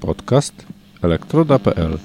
[0.00, 0.66] Podcast
[1.02, 1.98] elektroda.pl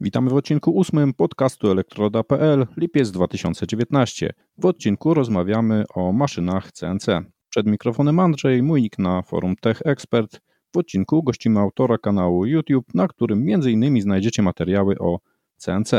[0.00, 4.32] Witamy w odcinku ósmym podcastu elektroda.pl lipiec 2019.
[4.58, 7.06] W odcinku rozmawiamy o maszynach CNC.
[7.48, 10.40] Przed mikrofonem Andrzej, mój nick na forum Tech Expert.
[10.74, 14.00] W odcinku gościmy autora kanału YouTube, na którym m.in.
[14.00, 15.20] znajdziecie materiały o
[15.56, 15.90] CNC.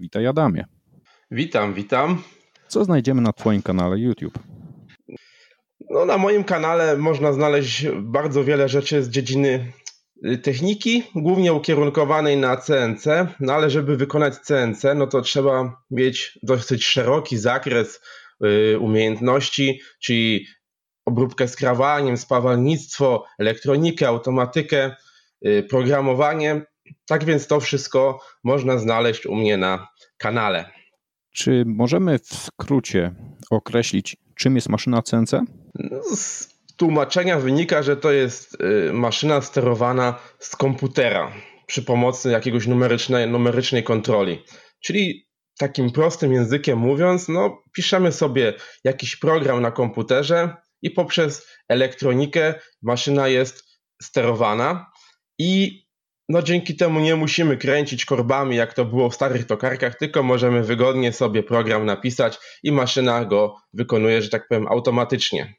[0.00, 0.64] Witaj Adamie.
[1.30, 2.22] Witam, witam.
[2.68, 4.38] Co znajdziemy na Twoim kanale YouTube?
[5.90, 9.72] No, na moim kanale można znaleźć bardzo wiele rzeczy z dziedziny
[10.42, 13.06] techniki, głównie ukierunkowanej na CNC,
[13.40, 18.00] no ale żeby wykonać CNC, no to trzeba mieć dosyć szeroki zakres
[18.44, 20.46] y, umiejętności, czyli
[21.04, 24.96] obróbkę skrawaniem, spawalnictwo, elektronikę, automatykę,
[25.46, 26.66] y, programowanie.
[27.06, 30.70] Tak więc to wszystko można znaleźć u mnie na kanale.
[31.34, 33.14] Czy możemy w skrócie
[33.50, 35.32] określić, czym jest maszyna CNC?
[35.74, 41.32] No, z tłumaczenia wynika, że to jest y, maszyna sterowana z komputera
[41.66, 44.44] przy pomocy jakiegoś numerycznej, numerycznej kontroli.
[44.80, 45.26] Czyli
[45.58, 53.28] takim prostym językiem mówiąc, no, piszemy sobie jakiś program na komputerze i poprzez elektronikę maszyna
[53.28, 53.64] jest
[54.02, 54.90] sterowana
[55.38, 55.82] i
[56.28, 60.62] no dzięki temu nie musimy kręcić korbami, jak to było w starych tokarkach, tylko możemy
[60.62, 65.54] wygodnie sobie program napisać i maszyna go wykonuje, że tak powiem, automatycznie.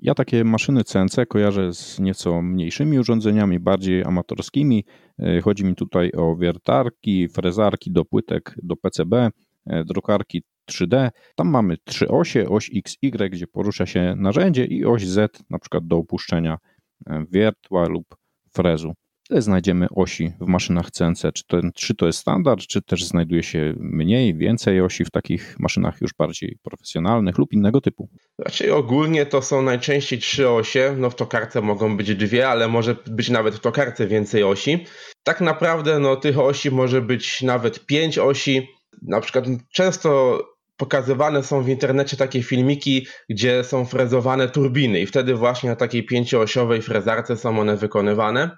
[0.00, 4.84] Ja takie maszyny CNC kojarzę z nieco mniejszymi urządzeniami, bardziej amatorskimi.
[5.18, 9.30] E, chodzi mi tutaj o wiertarki, frezarki do płytek, do PCB,
[9.66, 11.10] e, drukarki 3D.
[11.36, 15.86] Tam mamy trzy osie, oś XY, gdzie porusza się narzędzie i oś Z, na przykład
[15.86, 16.58] do opuszczenia
[17.06, 18.16] e, wiertła lub
[18.54, 18.92] frezu.
[19.30, 21.22] Ile znajdziemy osi w maszynach CNC?
[21.34, 25.56] Czy to, czy to jest standard, czy też znajduje się mniej, więcej osi w takich
[25.58, 28.08] maszynach już bardziej profesjonalnych lub innego typu?
[28.38, 30.94] Raczej ogólnie to są najczęściej trzy osie.
[30.98, 34.84] No w tokarce mogą być dwie, ale może być nawet w tokarce więcej osi.
[35.22, 38.68] Tak naprawdę no, tych osi może być nawet pięć osi.
[39.02, 40.38] Na przykład często
[40.76, 46.06] pokazywane są w internecie takie filmiki, gdzie są frezowane turbiny i wtedy właśnie na takiej
[46.06, 48.50] pięcioosiowej frezarce są one wykonywane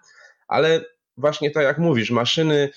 [0.49, 0.85] ale
[1.17, 2.71] właśnie tak jak mówisz, maszyny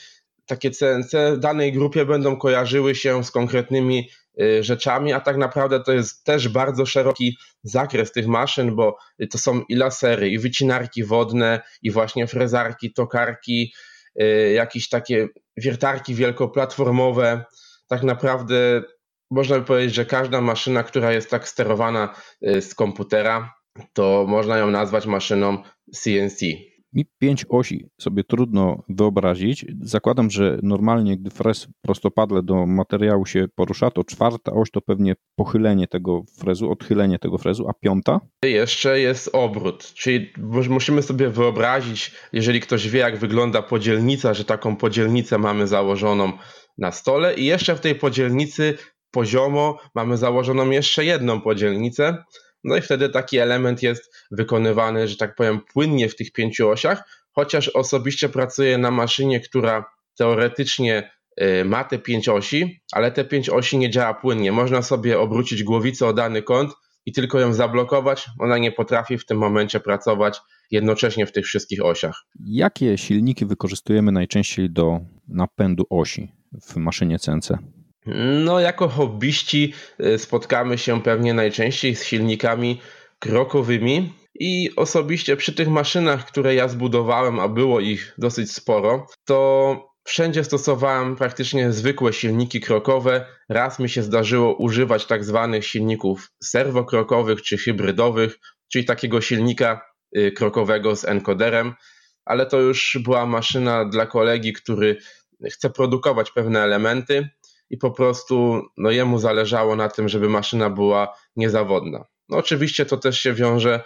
[0.45, 4.09] takie CNC w danej grupie będą kojarzyły się z konkretnymi
[4.41, 8.97] y, rzeczami, a tak naprawdę to jest też bardzo szeroki zakres tych maszyn, bo
[9.31, 13.73] to są i lasery, i wycinarki wodne, i właśnie frezarki, tokarki,
[14.21, 15.27] y, jakieś takie
[15.57, 17.45] wiertarki wielkoplatformowe.
[17.87, 18.83] Tak naprawdę
[19.31, 22.15] można by powiedzieć, że każda maszyna, która jest tak sterowana
[22.47, 23.53] y, z komputera,
[23.93, 25.63] to można ją nazwać maszyną
[25.95, 26.70] CNC.
[26.93, 29.65] Mi pięć osi sobie trudno wyobrazić.
[29.81, 35.15] Zakładam, że normalnie, gdy frez prostopadle do materiału się porusza, to czwarta oś to pewnie
[35.35, 38.19] pochylenie tego frezu, odchylenie tego frezu, a piąta?
[38.45, 40.33] Jeszcze jest obrót, czyli
[40.69, 46.31] musimy sobie wyobrazić, jeżeli ktoś wie, jak wygląda podzielnica, że taką podzielnicę mamy założoną
[46.77, 48.77] na stole i jeszcze w tej podzielnicy
[49.11, 52.23] poziomo mamy założoną jeszcze jedną podzielnicę,
[52.63, 57.03] no i wtedy taki element jest wykonywany, że tak powiem, płynnie w tych pięciu osiach,
[57.31, 59.85] chociaż osobiście pracuję na maszynie, która
[60.17, 61.11] teoretycznie
[61.41, 64.51] y, ma te pięć osi, ale te pięć osi nie działa płynnie.
[64.51, 66.71] Można sobie obrócić głowicę o dany kąt
[67.05, 68.27] i tylko ją zablokować.
[68.39, 70.39] Ona nie potrafi w tym momencie pracować
[70.71, 72.23] jednocześnie w tych wszystkich osiach.
[72.39, 77.51] Jakie silniki wykorzystujemy najczęściej do napędu osi w maszynie CNC?
[78.05, 82.81] No, jako hobbyści y, spotkamy się pewnie najczęściej z silnikami
[83.19, 84.13] krokowymi.
[84.39, 90.43] I osobiście przy tych maszynach, które ja zbudowałem, a było ich dosyć sporo, to wszędzie
[90.43, 93.25] stosowałem praktycznie zwykłe silniki krokowe.
[93.49, 98.39] Raz mi się zdarzyło używać tak zwanych silników serwokrokowych czy hybrydowych,
[98.71, 99.81] czyli takiego silnika
[100.17, 101.73] y, krokowego z encoderem,
[102.25, 104.97] ale to już była maszyna dla kolegi, który
[105.51, 107.29] chce produkować pewne elementy
[107.71, 112.05] i po prostu no, jemu zależało na tym, żeby maszyna była niezawodna.
[112.29, 113.83] No, oczywiście to też się wiąże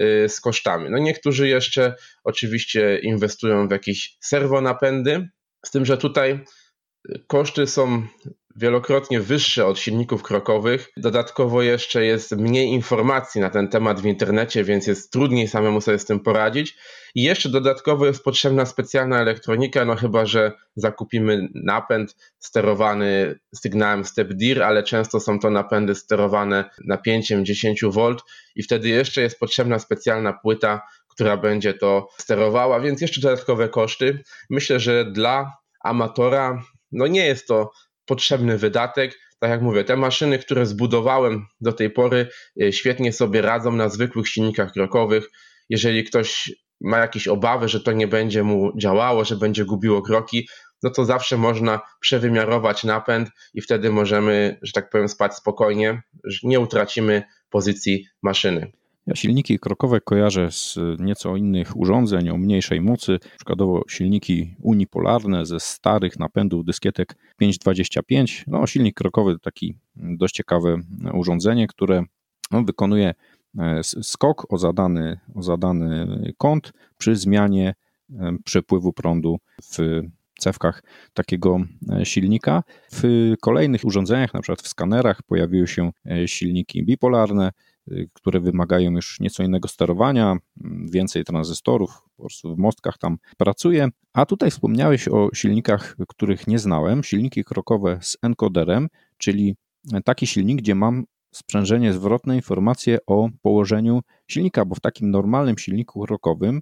[0.00, 0.90] y, z kosztami.
[0.90, 5.28] No, niektórzy jeszcze oczywiście inwestują w jakieś serwonapędy,
[5.66, 6.44] z tym, że tutaj
[7.26, 8.06] koszty są
[8.56, 10.88] wielokrotnie wyższe od silników krokowych.
[10.96, 15.98] Dodatkowo jeszcze jest mniej informacji na ten temat w internecie, więc jest trudniej samemu sobie
[15.98, 16.76] z tym poradzić.
[17.14, 24.32] I jeszcze dodatkowo jest potrzebna specjalna elektronika, no chyba, że zakupimy napęd sterowany sygnałem step
[24.32, 28.16] DIR, ale często są to napędy sterowane napięciem 10 V
[28.56, 34.22] i wtedy jeszcze jest potrzebna specjalna płyta, która będzie to sterowała, więc jeszcze dodatkowe koszty.
[34.50, 36.62] Myślę, że dla amatora
[36.92, 37.70] no nie jest to
[38.06, 39.18] potrzebny wydatek.
[39.40, 42.28] Tak jak mówię, te maszyny, które zbudowałem do tej pory,
[42.62, 45.30] e, świetnie sobie radzą na zwykłych silnikach krokowych.
[45.68, 50.48] Jeżeli ktoś ma jakieś obawy, że to nie będzie mu działało, że będzie gubiło kroki,
[50.82, 56.38] no to zawsze można przewymiarować napęd i wtedy możemy, że tak powiem, spać spokojnie, że
[56.42, 58.72] nie utracimy pozycji maszyny.
[59.06, 65.60] Ja silniki krokowe kojarzę z nieco innych urządzeń o mniejszej mocy, przykładowo silniki unipolarne ze
[65.60, 68.44] starych napędów dyskietek 525.
[68.46, 70.76] No, silnik krokowy to taki dość ciekawe
[71.12, 72.04] urządzenie, które
[72.50, 73.14] no, wykonuje
[73.58, 76.06] e, skok o zadany, o zadany
[76.38, 77.74] kąt przy zmianie
[78.10, 80.00] e, przepływu prądu w
[80.38, 80.82] cewkach
[81.14, 81.58] takiego
[81.92, 82.62] e, silnika.
[82.92, 85.90] W kolejnych urządzeniach, na przykład w skanerach, pojawiły się
[86.26, 87.50] silniki bipolarne,
[88.12, 90.36] które wymagają już nieco innego sterowania,
[90.92, 93.88] więcej tranzystorów, po prostu w mostkach tam pracuje.
[94.12, 98.88] A tutaj wspomniałeś o silnikach, których nie znałem, silniki krokowe z encoderem,
[99.18, 99.56] czyli
[100.04, 101.04] taki silnik, gdzie mam
[101.34, 106.60] sprzężenie zwrotne informacje o położeniu silnika, bo w takim normalnym silniku krokowym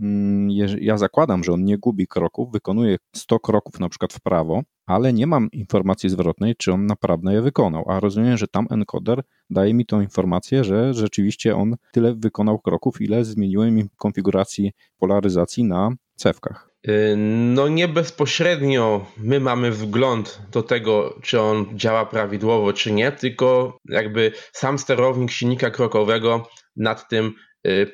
[0.00, 4.62] mm, ja zakładam, że on nie gubi kroków, wykonuje 100 kroków na przykład w prawo,
[4.86, 7.84] ale nie mam informacji zwrotnej, czy on naprawdę je wykonał.
[7.90, 13.00] A rozumiem, że tam encoder daje mi tą informację, że rzeczywiście on tyle wykonał kroków,
[13.00, 16.72] ile zmieniłem im konfiguracji polaryzacji na cewkach.
[16.88, 17.14] Y,
[17.54, 23.78] no nie bezpośrednio my mamy wgląd do tego, czy on działa prawidłowo, czy nie, tylko
[23.88, 27.34] jakby sam sterownik silnika krokowego nad tym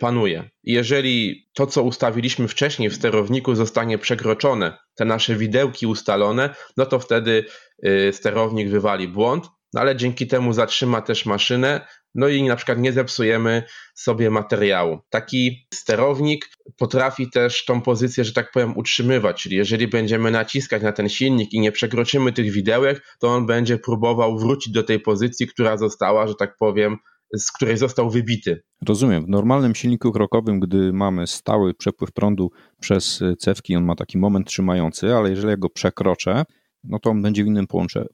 [0.01, 0.51] panuje.
[0.65, 6.99] Jeżeli to, co ustawiliśmy wcześniej w sterowniku, zostanie przekroczone, te nasze widełki ustalone, no to
[6.99, 7.45] wtedy
[7.87, 12.79] y, sterownik wywali błąd, no ale dzięki temu zatrzyma też maszynę, no i na przykład
[12.79, 13.63] nie zepsujemy
[13.95, 14.99] sobie materiału.
[15.11, 20.93] Taki sterownik potrafi też tą pozycję, że tak powiem, utrzymywać, czyli jeżeli będziemy naciskać na
[20.93, 25.47] ten silnik i nie przekroczymy tych widełek, to on będzie próbował wrócić do tej pozycji,
[25.47, 26.99] która została, że tak powiem,
[27.37, 28.63] z której został wybity.
[28.89, 29.25] Rozumiem.
[29.25, 34.47] W normalnym silniku krokowym, gdy mamy stały przepływ prądu przez cewki, on ma taki moment
[34.47, 36.45] trzymający, ale jeżeli ja go przekroczę,
[36.85, 37.67] no to on będzie w innym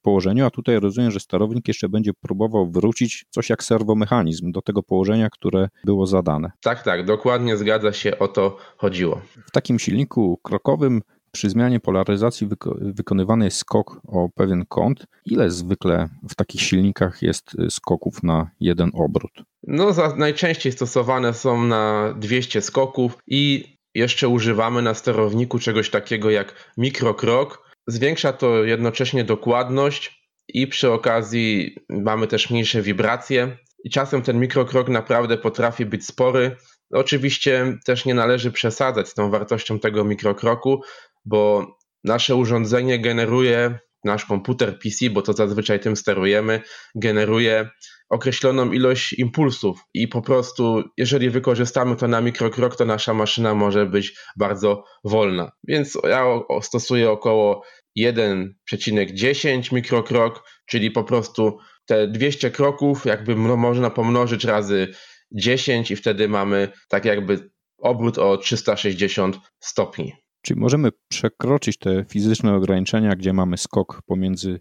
[0.02, 4.82] położeniu, a tutaj rozumiem, że sterownik jeszcze będzie próbował wrócić coś jak serwomechanizm do tego
[4.82, 6.50] położenia, które było zadane.
[6.62, 9.20] Tak, tak, dokładnie zgadza się, o to chodziło.
[9.46, 11.00] W takim silniku krokowym
[11.34, 15.06] przy zmianie polaryzacji wyko wykonywany jest skok o pewien kąt.
[15.24, 19.32] Ile zwykle w takich silnikach jest y, skoków na jeden obrót?
[19.62, 26.30] No, za, najczęściej stosowane są na 200 skoków i jeszcze używamy na sterowniku czegoś takiego
[26.30, 27.70] jak mikrokrok.
[27.86, 33.56] Zwiększa to jednocześnie dokładność i przy okazji mamy też mniejsze wibracje.
[33.84, 36.56] I czasem ten mikrokrok naprawdę potrafi być spory.
[36.90, 40.82] Oczywiście też nie należy przesadzać z tą wartością tego mikrokroku,
[41.24, 41.66] bo
[42.04, 46.60] nasze urządzenie generuje, nasz komputer PC, bo to zazwyczaj tym sterujemy,
[46.94, 47.68] generuje
[48.08, 53.86] określoną ilość impulsów i po prostu, jeżeli wykorzystamy to na mikrokrok, to nasza maszyna może
[53.86, 55.52] być bardzo wolna.
[55.68, 56.24] Więc ja
[56.62, 57.62] stosuję około
[57.98, 64.94] 1,10 mikrokrok, czyli po prostu te 200 kroków jakby można pomnożyć razy
[65.32, 70.23] 10 i wtedy mamy tak jakby obrót o 360 stopni.
[70.44, 74.60] Czyli możemy przekroczyć te fizyczne ograniczenia, gdzie mamy skok pomiędzy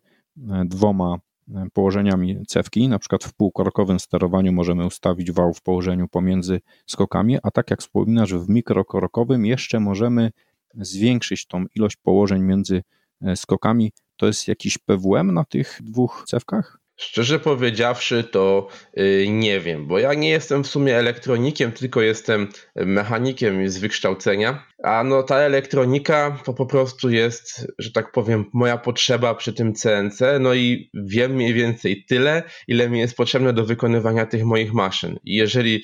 [0.49, 1.17] e, dwoma
[1.55, 2.87] e, położeniami cewki.
[2.87, 7.81] Na przykład w półkorkowym sterowaniu możemy ustawić wał w położeniu pomiędzy skokami, a tak jak
[7.81, 10.31] wspominasz, w mikrokorkowym jeszcze możemy
[10.75, 12.83] zwiększyć tą ilość położeń między
[13.21, 13.91] e, skokami.
[14.17, 16.82] To jest jakiś PWM na tych dwóch cewkach?
[16.95, 22.49] Szczerze powiedziawszy, to yy, nie wiem, bo ja nie jestem w sumie elektronikiem, tylko jestem
[22.75, 24.67] mechanikiem z wykształcenia.
[24.83, 29.73] A no ta elektronika to po prostu jest, że tak powiem, moja potrzeba przy tym
[29.73, 30.19] CNC.
[30.39, 35.19] No i wiem mniej więcej tyle, ile mi jest potrzebne do wykonywania tych moich maszyn.
[35.23, 35.83] I jeżeli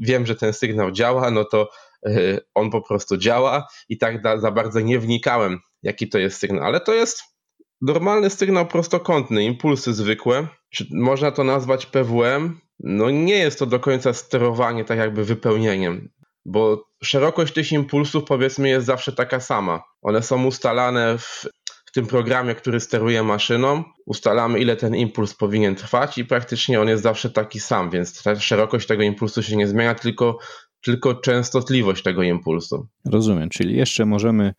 [0.00, 1.70] wiem, że ten sygnał działa, no to
[2.06, 6.64] yy, on po prostu działa i tak za bardzo nie wnikałem, jaki to jest sygnał.
[6.64, 7.33] Ale to jest
[7.82, 10.48] Normalny sygnał prostokątny, impulsy zwykłe.
[10.70, 12.60] Czy można to nazwać PWM?
[12.80, 16.08] No nie jest to do końca sterowanie tak jakby wypełnieniem,
[16.44, 19.82] bo szerokość tych impulsów powiedzmy jest zawsze taka sama.
[20.02, 21.46] One są ustalane w,
[21.86, 23.84] w tym programie, który steruje maszyną.
[24.06, 28.40] Ustalamy ile ten impuls powinien trwać i praktycznie on jest zawsze taki sam, więc ta
[28.40, 30.38] szerokość tego impulsu się nie zmienia, tylko,
[30.82, 32.88] tylko częstotliwość tego impulsu.
[33.04, 34.54] Rozumiem, czyli jeszcze możemy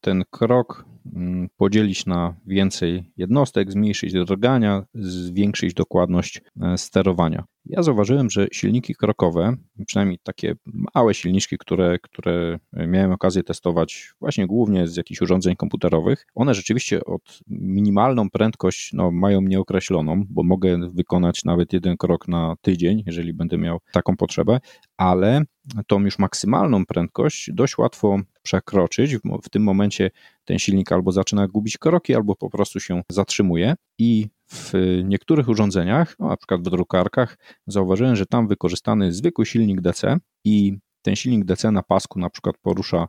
[0.00, 0.84] ten krok
[1.16, 7.44] mm, podzielić na więcej jednostek, zmniejszyć drgania, zwiększyć dokładność e, sterowania.
[7.68, 9.56] Ja zauważyłem, że silniki krokowe,
[9.86, 10.54] przynajmniej takie
[10.94, 17.04] małe silniczki, które, które miałem okazję testować właśnie głównie z jakichś urządzeń komputerowych, one rzeczywiście
[17.04, 23.32] od minimalną prędkość no, mają nieokreśloną, bo mogę wykonać nawet jeden krok na tydzień, jeżeli
[23.32, 24.60] będę miał taką potrzebę,
[24.96, 25.42] ale
[25.86, 29.16] tą już maksymalną prędkość dość łatwo przekroczyć.
[29.42, 30.10] W tym momencie
[30.44, 34.72] ten silnik albo zaczyna gubić kroki, albo po prostu się zatrzymuje i w
[35.04, 40.78] niektórych urządzeniach, no na przykład w drukarkach, zauważyłem, że tam wykorzystany zwykły silnik DC i
[41.02, 43.06] ten silnik DC na pasku na przykład porusza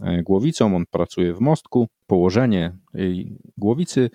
[0.00, 1.88] e, głowicą, on pracuje w mostku.
[2.06, 2.76] Położenie
[3.56, 4.10] głowicy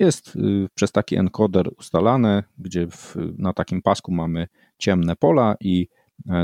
[0.00, 4.46] jest y, przez taki encoder ustalane, gdzie w, na takim pasku mamy
[4.78, 5.88] ciemne pola i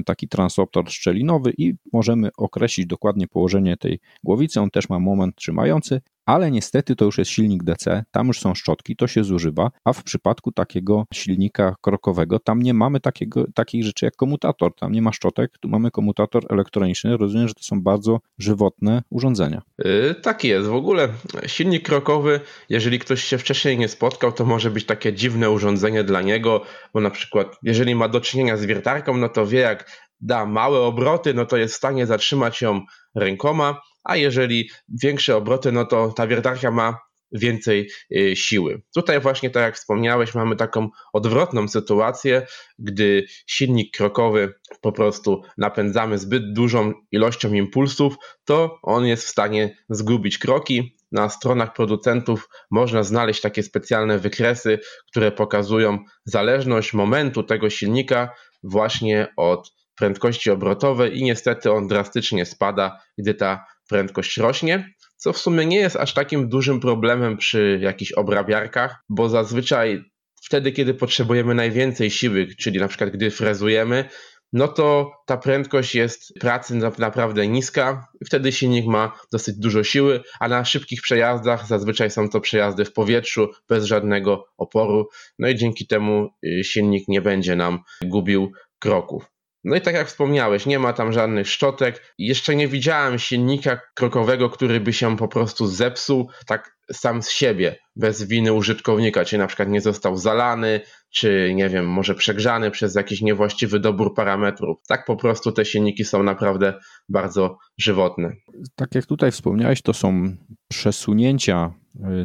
[0.06, 4.60] taki transoptor szczelinowy i możemy określić dokładnie położenie tej głowicy.
[4.60, 6.00] On też ma moment trzymający,
[6.30, 9.92] ale niestety to już jest silnik DC, tam już są szczotki, to się zużywa, a
[9.92, 15.02] w przypadku takiego silnika krokowego tam nie mamy takiego, takiej rzeczy jak komutator, tam nie
[15.02, 19.62] ma szczotek, tu mamy komutator elektroniczny, rozumiem, że to są bardzo żywotne urządzenia.
[19.78, 21.08] Yy, tak jest, w ogóle
[21.46, 26.22] silnik krokowy, jeżeli ktoś się wcześniej nie spotkał, to może być takie dziwne urządzenie dla
[26.22, 26.62] niego,
[26.94, 30.78] bo na przykład jeżeli ma do czynienia z wiertarką, no to wie jak da małe
[30.78, 32.80] obroty, no to jest w stanie zatrzymać ją
[33.14, 34.70] rękoma, a jeżeli
[35.02, 36.98] większe obroty, no to ta wiertarka ma
[37.32, 38.82] więcej y, siły.
[38.94, 42.46] Tutaj właśnie, tak jak wspomniałeś, mamy taką odwrotną sytuację,
[42.78, 48.14] gdy silnik krokowy po prostu napędzamy zbyt dużą ilością impulsów,
[48.44, 50.96] to on jest w stanie zgubić kroki.
[51.12, 54.78] Na stronach producentów można znaleźć takie specjalne wykresy,
[55.10, 63.00] które pokazują zależność momentu tego silnika właśnie od prędkości obrotowej i niestety on drastycznie spada,
[63.18, 68.12] gdy ta prędkość rośnie, co w sumie nie jest aż takim dużym problemem przy jakichś
[68.12, 70.04] obrabiarkach, bo zazwyczaj
[70.42, 74.04] wtedy, kiedy potrzebujemy najwięcej siły, czyli na przykład gdy frezujemy,
[74.52, 80.48] no to ta prędkość jest pracy naprawdę niska, wtedy silnik ma dosyć dużo siły, a
[80.48, 85.86] na szybkich przejazdach zazwyczaj są to przejazdy w powietrzu bez żadnego oporu, no i dzięki
[85.86, 89.24] temu y, silnik nie będzie nam gubił kroków.
[89.64, 92.14] No i tak jak wspomniałeś, nie ma tam żadnych szczotek.
[92.18, 97.78] Jeszcze nie widziałem silnika krokowego, który by się po prostu zepsuł tak sam z siebie,
[97.96, 102.94] bez winy użytkownika, czy na przykład nie został zalany, czy nie wiem, może przegrzany przez
[102.94, 104.78] jakiś niewłaściwy dobór parametrów.
[104.88, 106.74] Tak po prostu te silniki są naprawdę
[107.08, 108.32] bardzo żywotne.
[108.76, 110.36] Tak jak tutaj wspomniałeś, to są
[110.68, 111.72] przesunięcia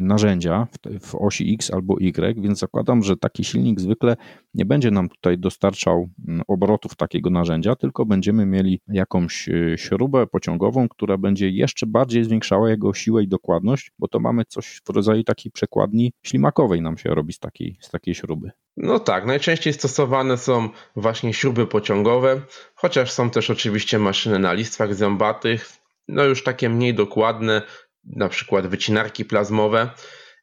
[0.00, 0.66] narzędzia
[1.00, 4.16] w, osi X albo Y, więc zakładam, że taki silnik zwykle
[4.54, 10.26] nie będzie nam tutaj dostarczał mm, obrotów takiego narzędzia, tylko będziemy mieli jakąś y, śrubę
[10.26, 14.90] pociągową, która będzie jeszcze bardziej zwiększała jego siłę i dokładność, bo to mamy coś w
[14.90, 18.50] rodzaju takiej przekładni ślimakowej nam się robi z takiej, z takiej śruby.
[18.76, 22.40] No tak, najczęściej stosowane są właśnie śruby pociągowe,
[22.74, 25.72] chociaż są też oczywiście maszyny na listwach zębatych,
[26.08, 27.62] no już takie mniej dokładne,
[28.06, 29.90] na przykład wycinarki plazmowe.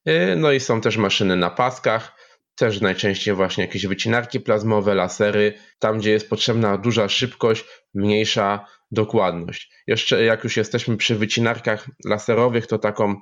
[0.09, 2.15] Y, no i są też maszyny na paskach,
[2.55, 9.71] też najczęściej właśnie jakieś wycinarki plazmowe, lasery, tam gdzie jest potrzebna duża szybkość, mniejsza dokładność.
[9.87, 13.15] Jeszcze jak już jesteśmy przy wycinarkach laserowych, to taką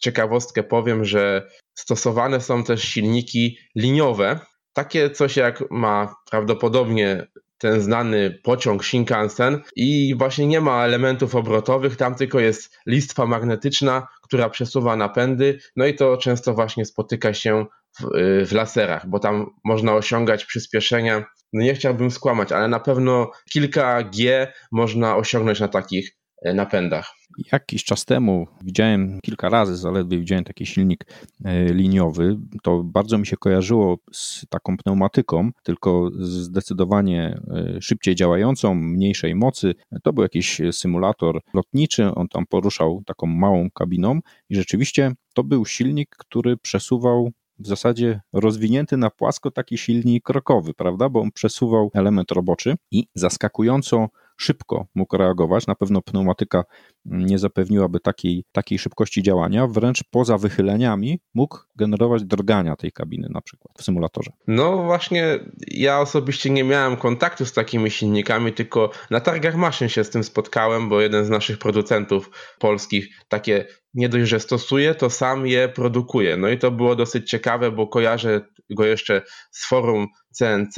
[0.00, 4.40] ciekawostkę powiem, że stosowane są też silniki liniowe.
[4.72, 7.26] Takie coś jak ma prawdopodobnie
[7.58, 14.06] ten znany pociąg Shinkansen i właśnie nie ma elementów obrotowych, tam tylko jest listwa magnetyczna,
[14.22, 17.66] która przesuwa napędy, no i to często właśnie spotyka się
[18.00, 18.04] w,
[18.46, 24.02] w laserach, bo tam można osiągać przyspieszenia, no nie chciałbym skłamać, ale na pewno kilka
[24.02, 27.14] G można osiągnąć na takich napędach.
[27.52, 31.04] Jakiś czas temu widziałem kilka razy, zaledwie widziałem taki silnik
[31.44, 32.36] e, liniowy.
[32.62, 37.40] To bardzo mi się kojarzyło z taką pneumatyką, tylko zdecydowanie
[37.76, 39.74] e, szybciej działającą, mniejszej mocy.
[40.02, 45.66] To był jakiś symulator lotniczy, on tam poruszał taką małą kabiną i rzeczywiście to był
[45.66, 51.08] silnik, który przesuwał w zasadzie rozwinięty na płasko taki silnik krokowy, prawda?
[51.08, 55.66] Bo on przesuwał element roboczy i zaskakująco szybko mógł reagować.
[55.66, 56.64] Na pewno pneumatyka
[57.04, 63.40] nie zapewniłaby takiej, takiej szybkości działania, wręcz poza wychyleniami mógł generować drgania tej kabiny na
[63.40, 64.30] przykład w symulatorze.
[64.46, 70.04] No właśnie, ja osobiście nie miałem kontaktu z takimi silnikami, tylko na targach maszyn się
[70.04, 73.64] z tym spotkałem, bo jeden z naszych producentów polskich takie
[73.94, 76.36] nie dość, że stosuje, to sam je produkuje.
[76.36, 78.40] No i to było dosyć ciekawe, bo kojarzę
[78.70, 80.06] go jeszcze z forum
[80.38, 80.76] CNC,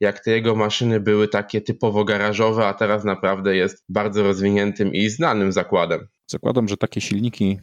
[0.00, 5.08] jak te jego maszyny były takie typowo garażowe, a teraz naprawdę jest bardzo rozwiniętym i
[5.08, 6.08] znanym zakładem.
[6.26, 7.58] Zakładam, że takie silniki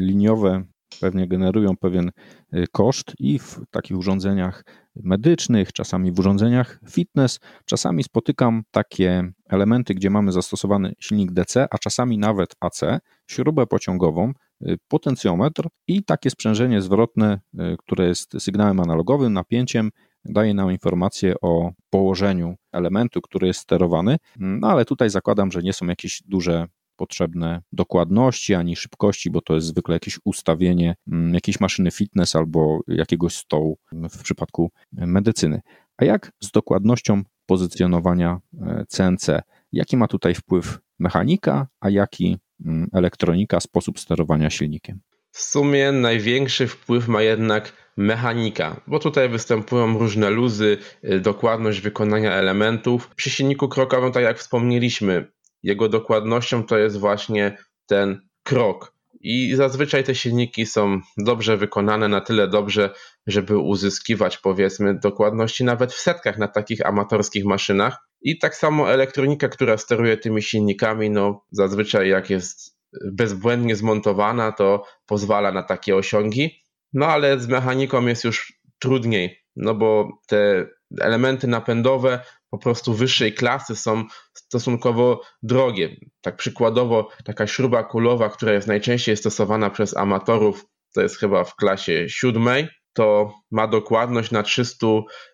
[0.00, 0.64] liniowe
[1.00, 2.10] pewnie generują pewien
[2.54, 4.64] y, koszt i w takich urządzeniach
[4.96, 11.78] medycznych, czasami w urządzeniach fitness, czasami spotykam takie elementy, gdzie mamy zastosowany silnik DC, a
[11.78, 12.80] czasami nawet AC,
[13.26, 19.90] śrubę pociągową, y, potencjometr i takie sprzężenie zwrotne, y, które jest sygnałem analogowym, napięciem,
[20.24, 25.72] daje nam informację o położeniu elementu, który jest sterowany, no ale tutaj zakładam, że nie
[25.72, 26.66] są jakieś duże
[26.98, 32.80] potrzebne dokładności ani szybkości, bo to jest zwykle jakieś ustawienie mm, jakiejś maszyny fitness albo
[32.88, 35.60] jakiegoś stołu w przypadku medycyny.
[35.96, 38.40] A jak z dokładnością pozycjonowania
[38.88, 39.28] CNC?
[39.28, 45.00] E, jaki ma tutaj wpływ mechanika, a jaki mm, elektronika, sposób sterowania silnikiem?
[45.38, 52.32] W sumie największy wpływ ma jednak mechanika, bo tutaj występują różne luzy, y, dokładność wykonania
[52.32, 53.08] elementów.
[53.16, 58.94] Przy silniku krokowym, tak jak wspomnieliśmy, jego dokładnością to jest właśnie ten krok.
[59.20, 62.90] I zazwyczaj te silniki są dobrze wykonane, na tyle dobrze,
[63.26, 67.98] żeby uzyskiwać powiedzmy dokładności nawet w setkach na takich amatorskich maszynach.
[68.22, 72.77] I tak samo elektronika, która steruje tymi silnikami, no zazwyczaj jak jest
[73.12, 76.62] bezbłędnie zmontowana, to pozwala na takie osiągi.
[76.92, 80.66] No ale z mechaniką jest już trudniej, no bo te
[81.00, 84.04] elementy napędowe po prostu wyższej klasy są
[84.34, 85.96] stosunkowo drogie.
[86.20, 90.64] Tak przykładowo taka śruba kulowa, która jest najczęściej stosowana przez amatorów,
[90.94, 94.86] to jest chyba w klasie siódmej, to ma dokładność na 300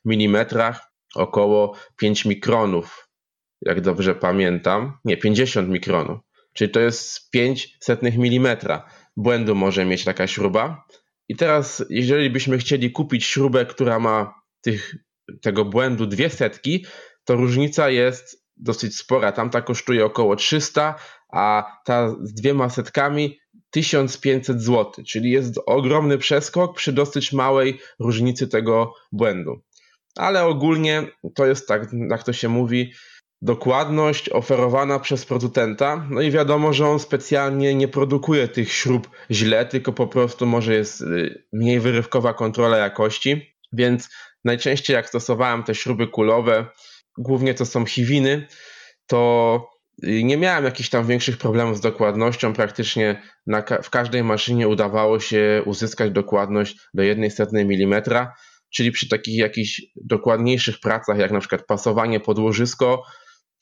[0.07, 0.47] mm
[1.15, 3.09] około 5 mikronów,
[3.61, 4.99] jak dobrze pamiętam.
[5.05, 6.21] Nie, 50 mikronów,
[6.55, 8.91] czyli to jest 5 setnych milimetra.
[9.17, 10.85] Błędu może mieć taka śruba.
[11.29, 14.95] I teraz, jeżeli byśmy chcieli kupić śrubę, która ma tych
[15.43, 16.87] tego błędu dwie setki,
[17.25, 19.33] to różnica jest dosyć spora.
[19.33, 20.95] Tamta kosztuje około 300,
[21.33, 23.39] a ta z dwiema setkami
[23.71, 29.63] 1500 zł, czyli jest ogromny przeskok przy dosyć małej różnicy tego błędu.
[30.17, 32.93] Ale ogólnie to jest tak, jak to się mówi,
[33.45, 36.07] dokładność oferowana przez producenta.
[36.11, 40.75] No i wiadomo, że on specjalnie nie produkuje tych śrub źle, tylko po prostu może
[40.75, 44.09] jest y, mniej wyrywkowa kontrola jakości, więc
[44.45, 46.67] najczęściej jak stosowałem te śruby kulowe,
[47.19, 48.47] głównie to są chiwiny,
[49.07, 49.61] to
[50.05, 52.53] y, nie miałem jakichś tam większych problemów z dokładnością.
[52.53, 58.35] Praktycznie na, w każdej maszynie udawało się uzyskać dokładność do 1 milimetra,
[58.75, 63.03] czyli przy takich jakichś dokładniejszych pracach, jak na przykład pasowanie podłożysko,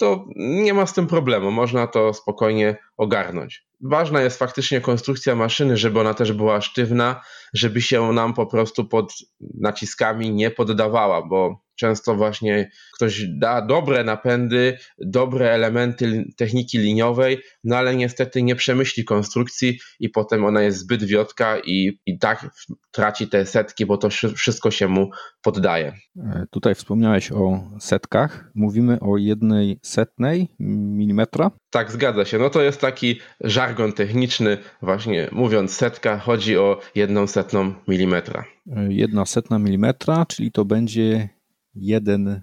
[0.02, 3.66] to nie ma z tym problemu, można to spokojnie ogarnąć.
[3.80, 7.20] Ważna jest faktycznie konstrukcja maszyny, żeby ona też była sztywna,
[7.52, 9.12] żeby się nam po prostu pod
[9.60, 17.76] naciskami nie poddawała, bo często właśnie ktoś da dobre napędy, dobre elementy techniki liniowej, no
[17.76, 22.50] ale niestety nie przemyśli konstrukcji i potem ona jest zbyt wiotka i, i tak
[22.90, 25.10] traci te setki, bo to wszystko się mu
[25.42, 25.92] poddaje.
[26.18, 28.50] E, tutaj wspomniałeś o setkach.
[28.54, 31.50] Mówimy o jednej setnej milimetra?
[31.70, 32.38] Tak, zgadza się.
[32.38, 37.41] No to jest taki żargon techniczny, właśnie mówiąc setka, chodzi o jedną setną
[37.88, 38.44] milimetra.
[38.76, 41.28] E, jedna setna milimetra, czyli to będzie
[41.74, 42.42] jeden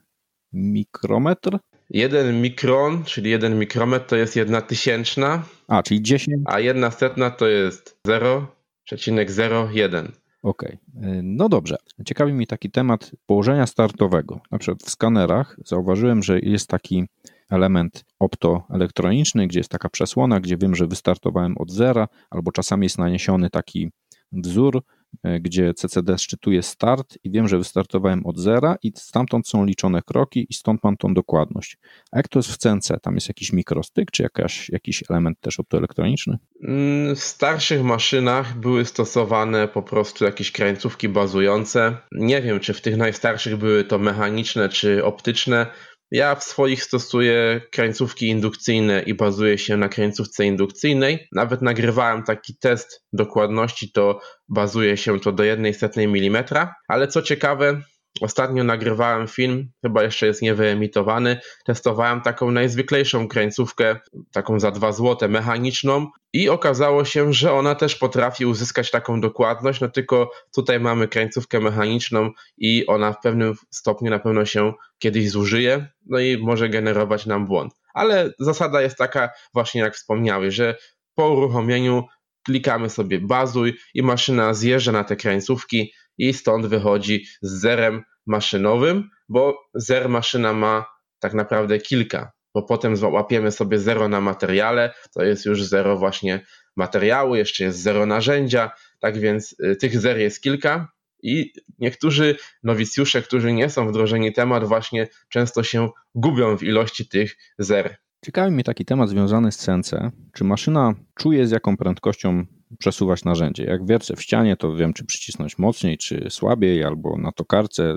[0.54, 1.58] mikrometr?
[1.90, 5.44] Jeden mikron, czyli jeden mikrometr to jest jedna tysięczna.
[5.68, 6.38] A, czyli 10.
[6.46, 10.08] A jedna setna to jest 0,01.
[10.44, 11.22] Okej, okay.
[11.24, 11.76] no dobrze.
[12.06, 14.42] Ciekawi mnie taki temat położenia startowego.
[14.52, 17.06] Na przykład w skanerach zauważyłem, że jest taki
[17.50, 22.98] element optoelektroniczny, gdzie jest taka przesłona, gdzie wiem, że wystartowałem od zera, albo czasami jest
[22.98, 23.92] naniesiony taki
[24.32, 24.84] wzór
[25.24, 30.02] E, gdzie CCD szczytuje start i wiem, że wystartowałem od zera i stamtąd są liczone
[30.02, 31.78] kroki i stąd mam tą dokładność.
[32.12, 32.92] A jak to jest w CNC?
[33.02, 36.38] Tam jest jakiś mikrostyk, czy jakaś, jakiś element też optoelektroniczny?
[36.64, 41.98] Mm, w starszych maszynach były stosowane po prostu jakieś krańcówki bazujące.
[42.12, 45.68] Nie wiem, czy w tych najstarszych były to mechaniczne czy optyczne.
[46.12, 51.28] Ja w swoich stosuję krańcówki indukcyjne i bazuję się na krańcówce indukcyjnej.
[51.32, 56.44] Nawet nagrywałem taki test dokładności, to bazuje się to do 1,1 mm.
[56.88, 57.82] Ale co ciekawe,
[58.22, 61.40] Ostatnio nagrywałem film, chyba jeszcze jest niewyemitowany.
[61.66, 64.00] Testowałem taką najzwyklejszą krańcówkę,
[64.32, 69.82] taką za 2 złote mechaniczną i okazało się, że ona też potrafi uzyskać taką dokładność,
[69.82, 75.30] no tylko tutaj mamy krańcówkę mechaniczną i ona w pewnym stopniu na pewno się kiedyś
[75.30, 77.74] zużyje, no i może generować nam błąd.
[77.94, 80.76] Ale zasada jest taka właśnie jak wspomniałeś, że
[81.16, 82.04] po uruchomieniu
[82.46, 89.10] klikamy sobie bazuj i maszyna zjeżdża na te krańcówki i stąd wychodzi z zerem maszynowym,
[89.30, 90.86] bo zer maszyna ma
[91.20, 96.46] tak naprawdę kilka, bo potem łapiemy sobie zero na materiale, to jest już zero właśnie
[96.78, 100.88] materiału, jeszcze jest zero narzędzia, tak więc y, tych zer jest kilka
[101.24, 107.38] i niektórzy nowicjusze, którzy nie są wdrożeni temat, właśnie często się gubią w ilości tych
[107.60, 107.98] zer.
[108.26, 109.92] Ciekawi mnie taki temat związany z CNC.
[110.34, 112.46] Czy maszyna czuje z jaką prędkością
[112.78, 113.64] przesuwać narzędzie.
[113.64, 117.96] Jak wiercę w ścianie, to wiem, czy przycisnąć mocniej, czy słabiej, albo na tokarce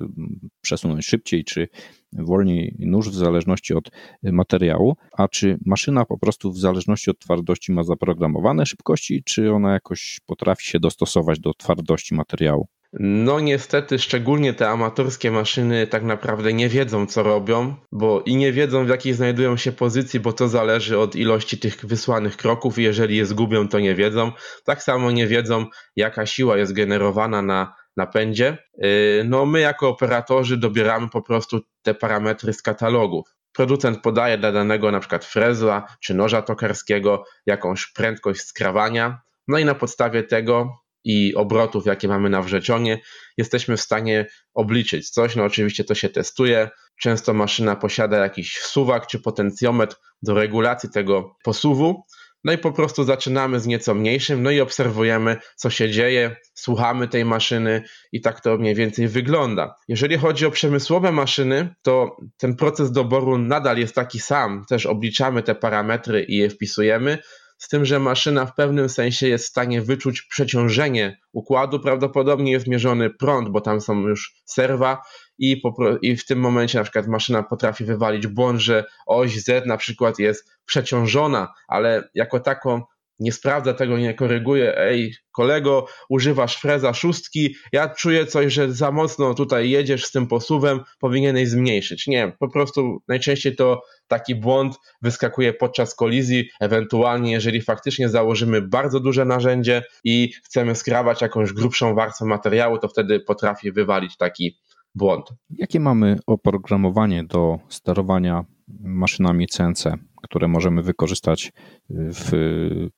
[0.61, 1.69] przesunąć szybciej, czy
[2.13, 3.91] wolniej nóż, w zależności od
[4.23, 4.97] materiału.
[5.13, 10.21] A czy maszyna po prostu w zależności od twardości ma zaprogramowane szybkości, czy ona jakoś
[10.27, 12.69] potrafi się dostosować do twardości materiału?
[13.01, 18.53] No niestety, szczególnie te amatorskie maszyny tak naprawdę nie wiedzą, co robią, bo i nie
[18.53, 23.17] wiedzą, w jakiej znajdują się pozycji, bo to zależy od ilości tych wysłanych kroków jeżeli
[23.17, 24.33] je zgubią, to nie wiedzą.
[24.65, 28.59] Tak samo nie wiedzą, jaka siła jest generowana na napędzie.
[28.79, 28.89] Yy,
[29.25, 33.29] no my jako operatorzy dobieramy po prostu te parametry z katalogów.
[33.53, 39.65] Producent podaje dla danego na przykład frezla czy noża tokarskiego jakąś prędkość skrawania, no i
[39.65, 42.99] na podstawie tego i obrotów, jakie mamy na wrzecionie,
[43.37, 45.37] jesteśmy w stanie obliczyć coś.
[45.37, 46.71] No oczywiście to się testuje.
[47.01, 52.03] Często maszyna posiada jakiś suwak czy potencjometr do regulacji tego posuwu.
[52.45, 57.09] No i po prostu zaczynamy z nieco mniejszym, no i obserwujemy, co się dzieje, słuchamy
[57.09, 59.75] tej maszyny i tak to mniej więcej wygląda.
[59.89, 64.65] Jeżeli chodzi o przemysłowe maszyny, to ten proces doboru nadal jest taki sam.
[64.69, 67.19] Też obliczamy te parametry i je wpisujemy,
[67.63, 71.81] z tym, że maszyna w pewnym sensie jest w stanie wyczuć przeciążenie układu.
[71.81, 75.03] Prawdopodobnie jest mierzony prąd, bo tam są już serwa
[75.39, 75.63] i,
[76.03, 80.19] i w tym momencie na przykład maszyna potrafi wywalić błąd, że oś Z na przykład
[80.19, 82.83] jest przeciążona, ale jako taką
[83.19, 88.93] nie sprawdza tego, nie koryguje, ej kolego, używasz freza szóstki, ja czuję coś, że za
[88.93, 92.07] mocno tutaj jedziesz z tym posuwem, powinieneś zmniejszyć.
[92.07, 99.01] Nie, po prostu najczęściej to taki błąd wyskakuje podczas kolizji, ewentualnie jeżeli faktycznie założymy bardzo
[99.01, 104.59] duże narzędzie i chcemy skrawać jakąś grubszą warstwę materiału, to wtedy potrafi wywalić taki
[104.95, 105.27] błąd.
[105.51, 108.45] Jakie mamy oprogramowanie do sterowania
[108.81, 109.85] maszynami CNC?
[110.23, 111.53] które możemy wykorzystać
[111.91, 112.31] w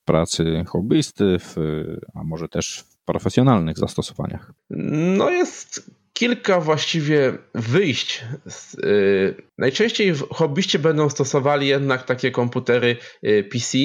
[0.04, 1.56] pracy hobbyisty, w,
[2.14, 4.52] a może też w profesjonalnych zastosowaniach?
[5.18, 8.24] No jest kilka właściwie wyjść.
[8.84, 13.78] Y, najczęściej hobbyści będą stosowali jednak takie komputery y, PC.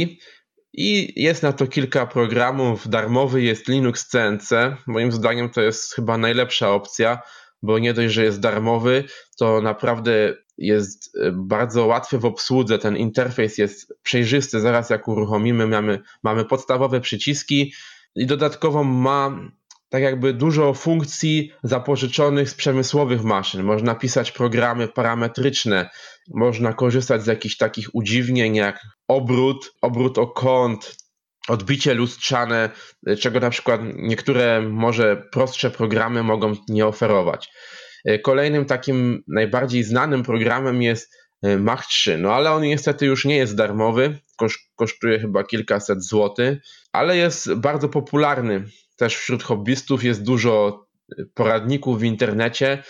[0.73, 2.89] I jest na to kilka programów.
[2.89, 4.49] Darmowy jest Linux CNC.
[4.87, 7.21] Moim zdaniem to jest chyba najlepsza opcja,
[7.61, 9.03] bo nie dość, że jest darmowy,
[9.37, 12.79] to naprawdę jest e, bardzo łatwy w obsłudze.
[12.79, 14.59] Ten interfejs jest przejrzysty.
[14.59, 17.73] Zaraz jak uruchomimy, mamy, mamy podstawowe przyciski
[18.15, 19.39] i dodatkowo ma
[19.89, 23.63] tak jakby dużo funkcji zapożyczonych z przemysłowych maszyn.
[23.63, 25.89] Można pisać programy parametryczne,
[26.33, 30.95] można korzystać z jakichś takich udziwnień jak obrót, obrót o kąt,
[31.47, 32.69] odbicie lustrzane,
[33.19, 37.49] czego na przykład niektóre może prostsze programy mogą nie oferować.
[38.05, 43.25] E, kolejnym takim najbardziej znanym programem jest e, Mach 3, no ale on niestety już
[43.25, 44.19] nie jest darmowy,
[44.75, 46.57] kosztuje chyba kilkaset złotych,
[46.91, 48.63] ale jest bardzo popularny.
[48.99, 52.83] Też wśród hobbystów jest dużo e, poradników w internecie,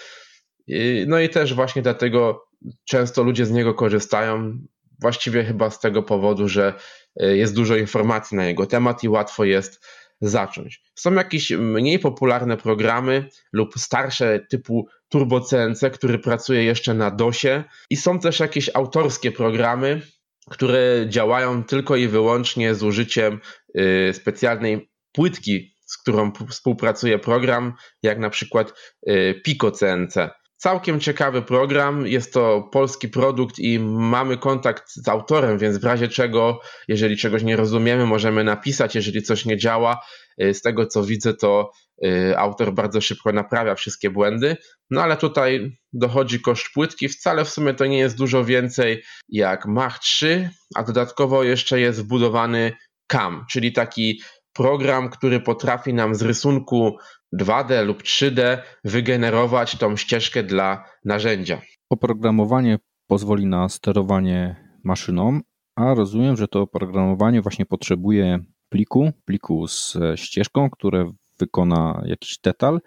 [1.08, 2.46] no i też właśnie dlatego
[2.86, 4.60] często ludzie z niego korzystają.
[5.02, 6.74] Właściwie chyba z tego powodu, że
[7.16, 9.86] jest dużo informacji na jego temat i łatwo jest
[10.22, 10.82] zacząć.
[10.96, 17.64] Są jakieś mniej popularne programy lub starsze typu Turbo CNC, który pracuje jeszcze na DOSie
[17.90, 20.02] i są też jakieś autorskie programy,
[20.50, 23.40] które działają tylko i wyłącznie z użyciem
[23.78, 27.74] y, specjalnej płytki, z którą współpracuje program,
[28.04, 28.74] jak na przykład
[29.10, 30.30] y, Pico CNC.
[30.62, 36.08] Całkiem ciekawy program, jest to polski produkt i mamy kontakt z autorem, więc w razie
[36.08, 40.00] czego, jeżeli czegoś nie rozumiemy, możemy napisać, jeżeli coś nie działa.
[40.44, 41.72] Y, z tego co widzę, to
[42.06, 44.58] y, autor bardzo szybko naprawia wszystkie błędy,
[44.90, 49.66] no ale tutaj dochodzi koszt płytki, wcale w sumie to nie jest dużo więcej jak
[49.66, 52.74] Mach 3, a dodatkowo jeszcze jest wbudowany
[53.08, 54.22] CAM, czyli taki
[54.60, 56.98] program, który potrafi nam z rysunku
[57.34, 61.62] 2D lub 3D wygenerować tą ścieżkę dla narzędzia.
[61.90, 65.40] Oprogramowanie pozwoli na sterowanie maszyną,
[65.76, 72.80] a rozumiem, że to oprogramowanie właśnie potrzebuje pliku, pliku z ścieżką, które wykona jakiś detal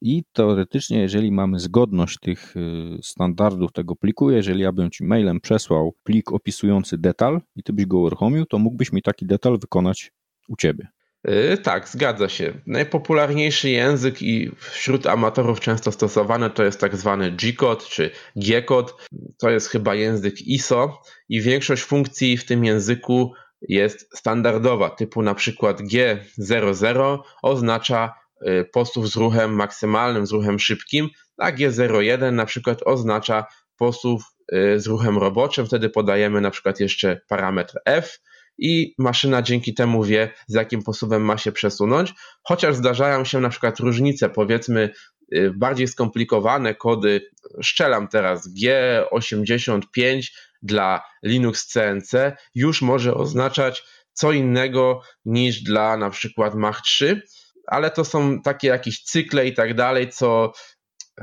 [0.00, 5.40] i teoretycznie, jeżeli mamy zgodność tych y, standardów tego pliku, jeżeli ja bym Ci mailem
[5.40, 10.12] przesłał plik opisujący detal i Ty byś go uruchomił, to mógłbyś mi taki detal wykonać
[10.48, 10.88] u Ciebie.
[11.26, 12.52] Yy, tak, zgadza się.
[12.66, 18.92] Najpopularniejszy język i wśród amatorów często stosowany to jest tak zwany G-code czy G-code.
[19.38, 23.32] To jest chyba język ISO i większość funkcji w tym języku
[23.68, 28.14] jest standardowa, typu na przykład G00 oznacza
[28.48, 31.08] y, posuw z ruchem maksymalnym, z ruchem szybkim,
[31.38, 33.44] a G01 na przykład oznacza
[33.76, 35.66] posuw y, z ruchem roboczym.
[35.66, 38.18] Wtedy podajemy na przykład jeszcze parametr F
[38.58, 43.48] i maszyna dzięki temu wie, z jakim posuwem ma się przesunąć, chociaż zdarzają się na
[43.48, 44.90] przykład różnice, powiedzmy
[45.34, 47.20] y, bardziej skomplikowane kody,
[47.60, 50.22] szczelam teraz G85
[50.62, 52.12] dla Linux CNC
[52.54, 57.22] już może oznaczać co innego niż dla na przykład Mach 3,
[57.66, 60.52] ale to są takie jakieś cykle i tak dalej, co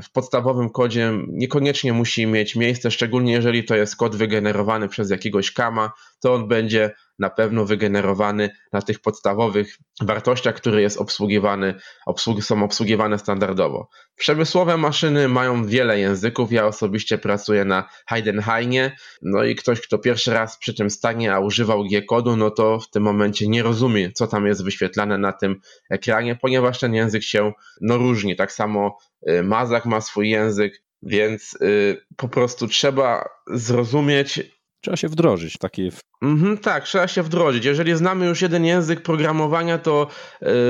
[0.02, 5.52] w podstawowym kodzie niekoniecznie musi mieć miejsce, szczególnie jeżeli to jest kod wygenerowany przez jakiegoś
[5.52, 11.74] kama, to on będzie na pewno wygenerowany na tych podstawowych wartościach, które jest obsługiwany,
[12.06, 13.88] obsługi, są obsługiwane standardowo.
[14.16, 16.52] Przemysłowe maszyny mają wiele języków.
[16.52, 21.40] Ja osobiście pracuję na Heidenheinie, no i ktoś, kto pierwszy raz przy tym stanie, a
[21.40, 25.60] używał G-kodu, no to w tym momencie nie rozumie, co tam jest wyświetlane na tym
[25.90, 28.36] ekranie, ponieważ ten język się no, różni.
[28.36, 28.98] Tak samo
[29.28, 34.40] y, Mazak ma swój język, więc y, po prostu trzeba zrozumieć,
[34.84, 35.58] Trzeba się wdrożyć.
[35.58, 35.88] Takie...
[36.22, 37.64] Mhm, tak, trzeba się wdrożyć.
[37.64, 40.06] Jeżeli znamy już jeden język programowania, to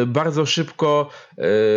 [0.02, 1.10] y, bardzo szybko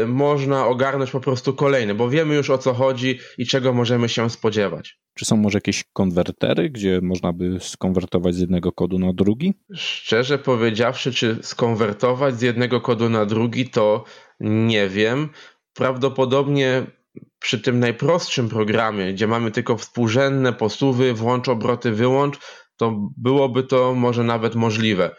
[0.04, 4.10] y, można ogarnąć po prostu kolejny, bo wiemy już o co chodzi i czego możemy
[4.10, 5.00] się spodziewać.
[5.14, 9.54] Czy są może jakieś konwertery, gdzie można by skonwertować z jednego kodu na drugi?
[9.74, 14.04] Szczerze powiedziawszy, czy skonwertować z jednego kodu na drugi, to
[14.40, 15.30] nie wiem.
[15.74, 16.97] Prawdopodobnie
[17.40, 22.38] przy tym najprostszym programie, gdzie mamy tylko współrzędne posuwy, włącz obroty, wyłącz,
[22.78, 25.16] to byłoby to może nawet możliwe.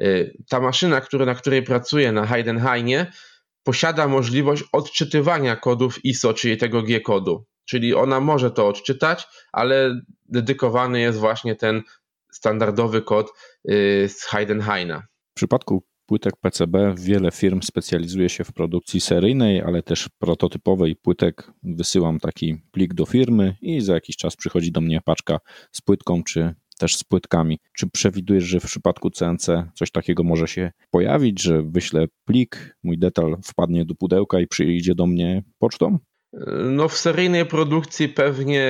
[0.00, 3.12] Y, ta maszyna, która, na której pracuję na Heidenheinie,
[3.62, 7.44] posiada możliwość odczytywania kodów ISO, czyli tego G-kodu.
[7.64, 11.82] Czyli ona może to odczytać, ale dedykowany jest właśnie ten
[12.32, 13.32] standardowy kod
[13.70, 15.02] y, z Heidenheina.
[15.32, 21.52] W przypadku płytek PCB wiele firm specjalizuje się w produkcji seryjnej, ale też prototypowej płytek.
[21.62, 25.38] Wysyłam taki plik do firmy i za jakiś czas przychodzi do mnie paczka
[25.72, 27.58] z płytką czy też z płytkami.
[27.76, 32.98] Czy przewidujesz, że w przypadku CNC coś takiego może się pojawić, że wyślę plik, mój
[32.98, 35.98] detal wpadnie do pudełka i przyjdzie do mnie pocztą?
[36.64, 38.64] No w seryjnej produkcji pewnie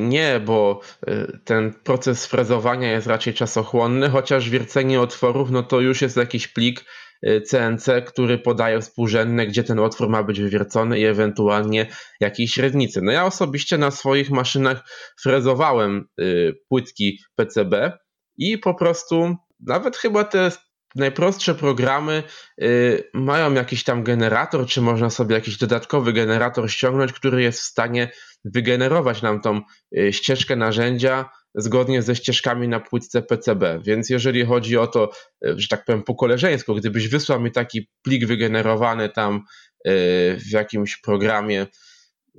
[0.00, 6.02] nie, bo e, ten proces frezowania jest raczej czasochłonny, chociaż wiercenie otworów no to już
[6.02, 6.84] jest jakiś plik
[7.46, 11.86] CNC, e, który podaje współrzędne, gdzie ten otwór ma być wywiercony i ewentualnie
[12.20, 13.00] jakieś średnicy.
[13.02, 14.88] No ja osobiście na swoich maszynach
[15.20, 16.24] frezowałem e,
[16.68, 17.98] płytki PCB
[18.36, 20.50] i po prostu nawet chyba te
[20.96, 22.22] najprostsze programy
[22.62, 27.62] y, mają jakiś tam generator, czy można sobie jakiś dodatkowy generator ściągnąć, który jest w
[27.62, 28.10] stanie
[28.44, 29.60] wygenerować nam tą
[29.98, 33.80] y, ścieżkę narzędzia zgodnie ze ścieżkami na płytce PCB.
[33.84, 35.10] Więc jeżeli chodzi o to,
[35.46, 39.42] y, że tak powiem po koleżeńsku, gdybyś wysłał mi taki plik wygenerowany tam
[40.36, 41.66] w jakimś programie,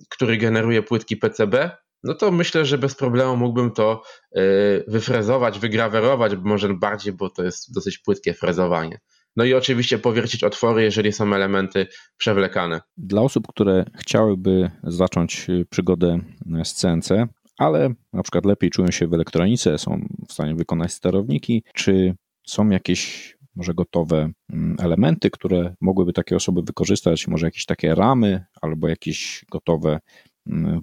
[0.09, 1.71] który generuje płytki PCB,
[2.03, 4.01] no to myślę, że bez problemu mógłbym to
[4.37, 4.39] y,
[4.87, 8.99] wyfrezować, wygrawerować, może bardziej, bo to jest dosyć płytkie frezowanie.
[9.35, 11.87] No i oczywiście powiercić otwory, jeżeli są elementy
[12.17, 12.81] przewlekane.
[12.97, 16.19] Dla osób, które chciałyby zacząć y, przygodę
[16.63, 17.09] z CNC,
[17.57, 22.15] ale na przykład lepiej czują się w elektronice, są w stanie wykonać sterowniki, czy
[22.47, 28.45] są jakieś może gotowe mm, elementy, które mogłyby takie osoby wykorzystać, może jakieś takie ramy
[28.61, 29.99] albo jakieś gotowe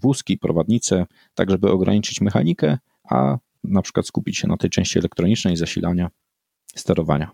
[0.03, 2.79] wózki, prowadnice, tak żeby ograniczyć mechanikę,
[3.11, 6.11] a na przykład skupić się na tej części elektronicznej zasilania,
[6.77, 7.31] sterowania.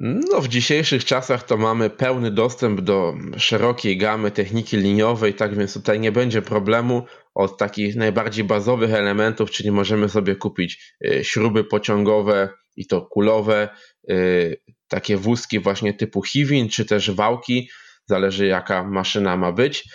[0.00, 5.74] No, w dzisiejszych czasach to mamy pełny dostęp do szerokiej gamy techniki liniowej, tak więc
[5.74, 7.02] tutaj nie będzie problemu
[7.34, 13.68] od takich najbardziej bazowych elementów, czyli możemy sobie kupić y, śruby pociągowe i to kulowe,
[14.10, 17.70] y, takie wózki właśnie typu Hiwin, czy też wałki,
[18.06, 19.88] zależy jaka maszyna ma być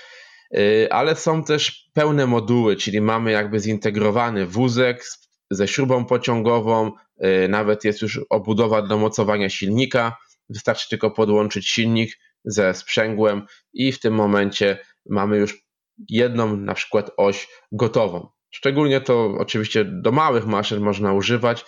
[0.90, 5.04] ale są też pełne moduły, czyli mamy jakby zintegrowany wózek
[5.52, 6.92] ze śrubą pociągową,
[7.26, 10.18] y, nawet jest już obudowa do mocowania silnika.
[10.50, 14.78] Wystarczy tylko podłączyć silnik ze sprzęgłem i w tym momencie
[15.10, 15.64] mamy już
[16.10, 18.30] jedną na przykład oś gotową.
[18.50, 21.66] Szczególnie to oczywiście do małych maszyn można używać,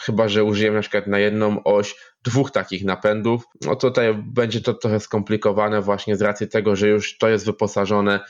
[0.00, 4.74] chyba że użyjemy na przykład na jedną oś dwóch takich napędów, no tutaj będzie to
[4.74, 8.20] trochę skomplikowane właśnie z racji tego, że już to jest wyposażone,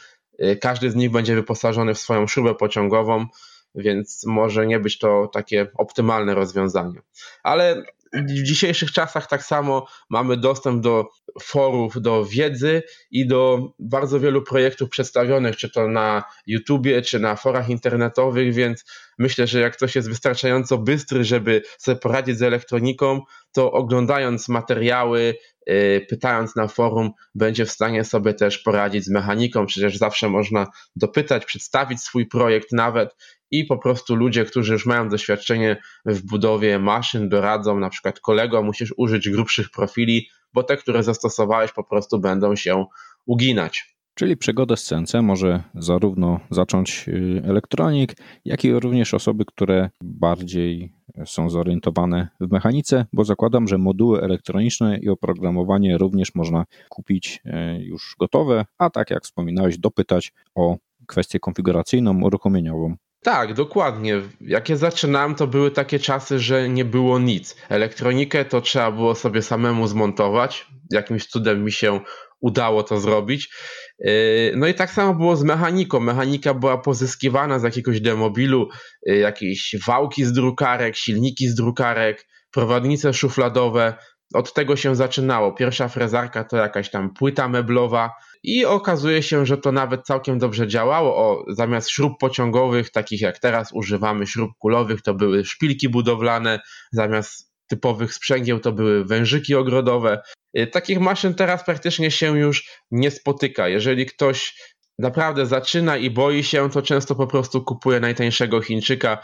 [0.43, 3.27] y, każdy z nich będzie wyposażony w swoją szybę pociągową,
[3.75, 7.01] więc może nie być to takie optymalne rozwiązanie.
[7.43, 11.09] Ale w dzisiejszych czasach tak samo mamy dostęp do
[11.43, 17.37] forów, do wiedzy i do bardzo wielu projektów przedstawionych, czy to na YouTubie, czy na
[17.37, 18.85] forach internetowych, więc
[19.19, 23.21] myślę, że jak ktoś jest wystarczająco bystry, żeby sobie poradzić z elektroniką,
[23.53, 25.35] to oglądając materiały,
[25.71, 29.67] y, pytając na forum, będzie w stanie sobie też poradzić z mechaniką.
[29.67, 30.67] Przecież zawsze można
[30.97, 33.17] dopytać, przedstawić swój projekt nawet
[33.51, 38.63] i po prostu ludzie, którzy już mają doświadczenie w budowie maszyn, doradzą, na przykład kolego,
[38.63, 42.85] musisz użyć grubszych profili, bo te, które zastosowałeś, po prostu będą się
[43.27, 43.93] uginać.
[44.15, 50.93] Czyli przygodę z CNC może zarówno zacząć y, elektronik, jak i również osoby, które bardziej
[51.25, 57.85] są zorientowane w mechanice, bo zakładam, że moduły elektroniczne i oprogramowanie również można kupić y,
[57.85, 62.97] już gotowe, a tak jak wspominałeś, dopytać o kwestię konfiguracyjną, uruchomieniową.
[63.23, 64.21] Tak, dokładnie.
[64.41, 67.57] Jak ja zaczynałem, to były takie czasy, że nie było nic.
[67.69, 70.67] Elektronikę to trzeba było sobie samemu zmontować.
[70.91, 72.01] Jakimś cudem mi się
[72.41, 73.51] udało to zrobić.
[73.99, 76.01] Yy, no i tak samo było z mechaniką.
[76.01, 78.69] Mechanika była pozyskiwana z jakiegoś demobilu,
[79.07, 83.95] yy, jakieś wałki z drukarek, silniki z drukarek, prowadnice szufladowe.
[84.35, 85.53] Od tego się zaczynało.
[85.53, 88.11] Pierwsza frezarka to jakaś tam płyta meblowa
[88.43, 91.17] i okazuje się, że to nawet całkiem dobrze działało.
[91.17, 96.61] O, zamiast śrub pociągowych, takich jak teraz używamy śrub kulowych, to były szpilki budowlane,
[96.93, 100.23] zamiast typowych sprzęgieł to były wężyki ogrodowe.
[100.59, 103.69] Y, takich maszyn teraz praktycznie się już nie spotyka.
[103.69, 104.55] Jeżeli ktoś
[104.99, 109.19] naprawdę zaczyna i boi się, to często po prostu kupuje najtańszego Chińczyka.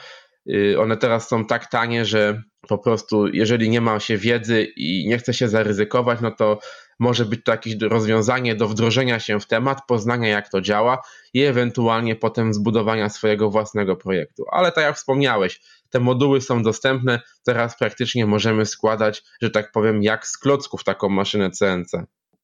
[0.54, 5.08] Y, one teraz są tak tanie, że po prostu jeżeli nie ma się wiedzy i
[5.08, 6.58] nie chce się zaryzykować, no to
[6.98, 11.02] może być to jakieś rozwiązanie do wdrożenia się w temat, poznania jak to działa
[11.34, 14.44] i ewentualnie potem zbudowania swojego własnego projektu.
[14.52, 20.02] Ale tak jak wspomniałeś, te moduły są dostępne, teraz praktycznie możemy składać, że tak powiem,
[20.02, 21.92] jak z klocków taką maszynę CNC.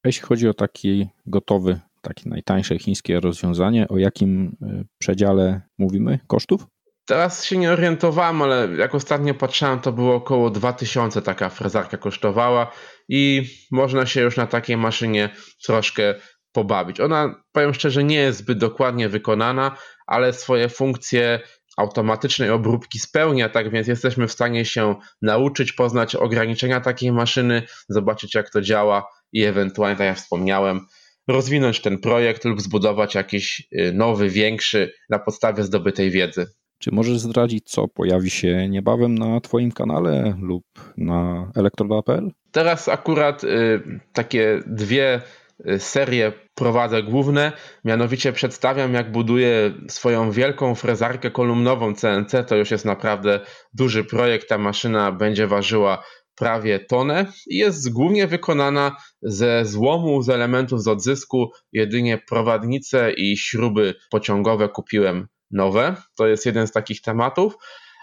[0.05, 6.67] Jeśli chodzi o taki gotowy, takie najtańsze chińskie rozwiązanie, o jakim e, przedziale mówimy kosztów?
[7.07, 12.73] Teraz się nie orientowałem, ale jak ostatnio patrzyłem, to było około 2000 taka frezarka kosztowała
[13.09, 15.31] i można się już na takiej maszynie
[15.65, 16.15] troszkę
[16.53, 17.01] pobawić.
[17.01, 21.41] Ona, powiem szczerze, nie jest zbyt dokładnie wykonana, ale swoje funkcje
[21.77, 28.35] automatycznej obróbki spełnia, tak więc jesteśmy w stanie się nauczyć, poznać ograniczenia takiej maszyny, zobaczyć
[28.35, 30.87] jak to działa i ewentualnie, tak jak wspomniałem,
[31.29, 36.47] rozwinąć ten projekt lub zbudować jakiś y, nowy, większy na podstawie zdobytej wiedzy.
[36.85, 40.65] Czy możesz zdradzić, co pojawi się niebawem na Twoim kanale lub
[40.97, 42.31] na elektroda.pl?
[42.53, 45.21] Teraz akurat y, takie dwie
[45.69, 47.53] y, serie prowadzę główne,
[47.85, 53.41] mianowicie przedstawiam jak buduję swoją wielką frezarkę kolumnową CNC, to już jest naprawdę
[53.75, 60.29] duży projekt, ta maszyna będzie ważyła prawie tonę i jest głównie wykonana ze złomu, z
[60.29, 67.01] elementów z odzysku, jedynie prowadnice i śruby pociągowe kupiłem nowe, to jest jeden z takich
[67.01, 67.57] tematów,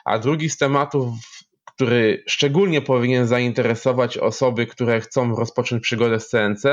[0.05, 1.13] a drugi z tematów,
[1.75, 6.63] który szczególnie powinien zainteresować osoby, które chcą rozpocząć przygodę z CNC,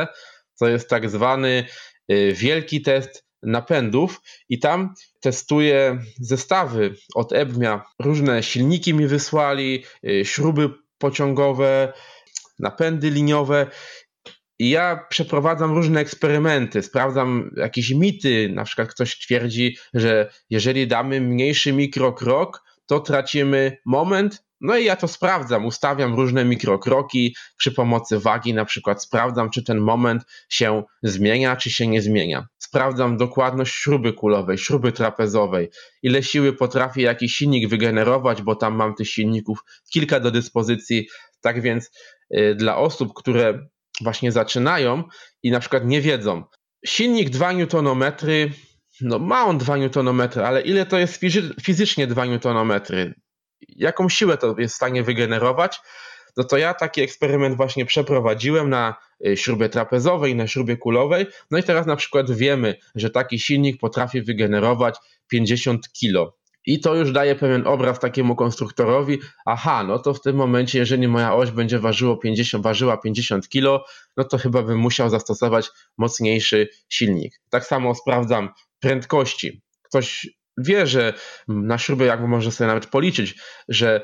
[0.61, 1.65] to jest tak zwany
[2.13, 7.85] y, wielki test napędów i tam testuję zestawy od Ebmia.
[7.99, 11.93] Różne silniki mi wysłali, y, śruby pociągowe,
[12.59, 13.67] napędy liniowe.
[14.59, 18.51] I ja przeprowadzam różne eksperymenty, sprawdzam jakieś mity.
[18.55, 24.97] Na przykład ktoś twierdzi, że jeżeli damy mniejszy mikrokrok, to tracimy moment, no i ja
[24.97, 30.83] to sprawdzam, ustawiam różne mikrokroki przy pomocy wagi, na przykład sprawdzam, czy ten moment się
[31.03, 32.47] zmienia, czy się nie zmienia.
[32.59, 35.71] Sprawdzam dokładność śruby kulowej, śruby trapezowej,
[36.03, 39.59] ile siły potrafi jakiś silnik wygenerować, bo tam mam tych silników
[39.93, 41.09] kilka do dyspozycji.
[41.41, 41.91] Tak więc
[42.31, 43.69] yy, dla osób, które
[44.03, 45.05] właśnie zaczynają
[45.43, 46.45] i na przykład nie wiedzą,
[46.87, 48.05] silnik 2 Nm,
[49.01, 51.21] no ma on 2 Nm, ale ile to jest
[51.63, 52.81] fizycznie 2 Nm?
[53.69, 55.81] jaką siłę to jest w stanie wygenerować,
[56.39, 58.95] no to ja taki eksperyment właśnie przeprowadziłem na
[59.27, 61.27] y, śrubie trapezowej, na śrubie kulowej.
[61.51, 64.97] No i teraz na przykład wiemy, że taki silnik potrafi wygenerować
[65.29, 66.33] 50 kg.
[66.67, 71.09] I to już daje pewien obraz takiemu konstruktorowi, aha, no to w tym momencie, jeżeli
[71.09, 73.85] moja oś będzie ważyło 50, ważyła 50 kg,
[74.17, 77.35] no to chyba bym musiał zastosować mocniejszy silnik.
[77.51, 78.49] Tak samo sprawdzam
[78.81, 79.63] prędkości.
[79.83, 80.27] Ktoś
[80.59, 81.13] wie, że
[81.49, 83.35] na śrubę jakby może sobie nawet policzyć,
[83.69, 84.01] że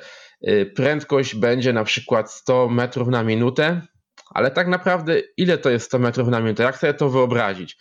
[0.49, 3.83] y, prędkość będzie na przykład 100 metrów na minutę,
[4.31, 6.63] ale tak naprawdę ile to jest 100 metrów na minutę?
[6.63, 7.77] Jak sobie to wyobrazić?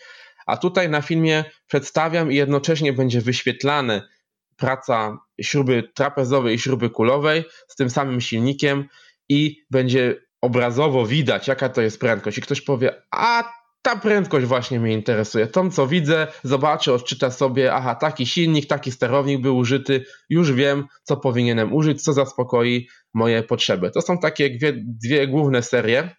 [0.45, 4.07] A tutaj na filmie przedstawiam i jednocześnie będzie wyświetlane
[4.57, 8.87] praca śruby trapezowej i śruby kulowej z tym samym silnikiem
[9.29, 12.37] i będzie obrazowo widać, jaka to jest prędkość.
[12.37, 15.47] I ktoś powie, a ta prędkość właśnie mnie interesuje.
[15.47, 20.87] Tą, co widzę, zobaczę, odczyta sobie, aha, taki silnik, taki sterownik był użyty, już wiem,
[21.03, 23.91] co powinienem użyć, co zaspokoi moje potrzeby.
[23.91, 26.15] To są takie dwie, dwie główne serie.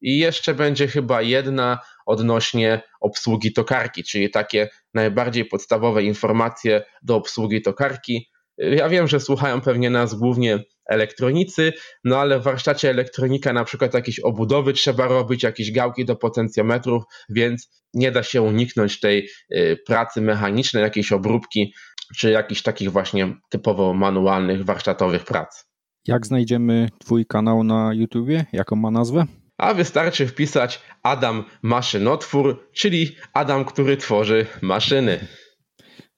[0.00, 7.62] I jeszcze będzie chyba jedna odnośnie obsługi tokarki, czyli takie najbardziej podstawowe informacje do obsługi
[7.62, 8.30] tokarki.
[8.58, 11.72] Ja wiem, że słuchają pewnie nas głównie elektronicy,
[12.04, 17.02] no ale w warsztacie elektronika na przykład jakieś obudowy trzeba robić, jakieś gałki do potencjometrów,
[17.28, 21.72] więc nie da się uniknąć tej y, pracy mechanicznej, jakiejś obróbki,
[22.16, 25.64] czy jakichś takich właśnie typowo manualnych, warsztatowych prac.
[26.06, 28.46] Jak znajdziemy Twój kanał na YouTubie?
[28.52, 29.26] Jaką ma nazwę?
[29.58, 35.18] A wystarczy wpisać Adam Maszynotwór, czyli Adam, który tworzy maszyny.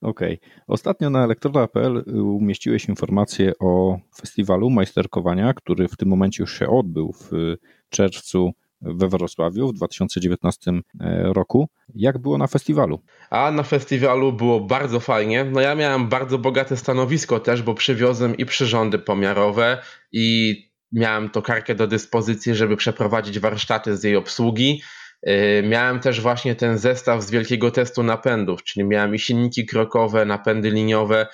[0.01, 0.39] Okej.
[0.39, 0.63] Okay.
[0.67, 7.13] Ostatnio na elektroda.pl umieściłeś informację o festiwalu majsterkowania, który w tym momencie już się odbył
[7.13, 7.55] w
[7.89, 11.69] czerwcu we Wrocławiu w 2019 e, roku.
[11.95, 12.99] Jak było na festiwalu?
[13.29, 15.45] A na festiwalu było bardzo fajnie.
[15.45, 19.81] No ja miałem bardzo bogate stanowisko też, bo przywiozłem i przyrządy pomiarowe
[20.11, 20.55] i
[20.91, 24.81] miałem tokarkę do dyspozycji, żeby przeprowadzić warsztaty z jej obsługi.
[25.27, 30.25] Y, miałem też właśnie ten zestaw z wielkiego testu napędów, czyli miałem i silniki krokowe,
[30.25, 31.27] napędy liniowe,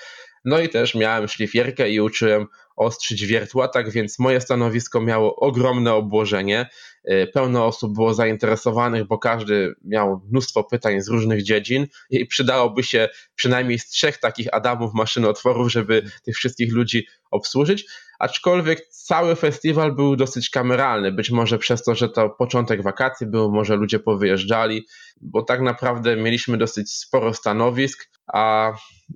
[0.46, 5.94] no i też miałem szlifierkę i uczyłem ostrzyć wiertła, tak więc moje stanowisko miało ogromne
[5.94, 6.70] obłożenie.
[7.12, 12.84] Y, pełno osób było zainteresowanych, bo każdy miał mnóstwo pytań z różnych dziedzin i przydałoby
[12.84, 17.86] się przynajmniej z trzech takich Adamów maszynotworów, żeby tych wszystkich ludzi obsłużyć
[18.20, 21.12] aczkolwiek cały festiwal był dosyć kameralny.
[21.12, 24.88] Być może przez to, że to początek wakacji był, może ludzie powyjeżdżali,
[25.22, 28.74] bo tak naprawdę mieliśmy dosyć sporo stanowisk, a